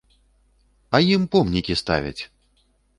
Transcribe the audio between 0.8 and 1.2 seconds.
А